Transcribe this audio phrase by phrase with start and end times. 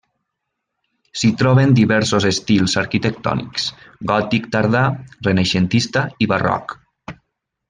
[1.23, 3.67] S'hi troben diversos estils arquitectònics:
[4.13, 4.83] gòtic tardà,
[5.29, 6.77] renaixentista i barroc.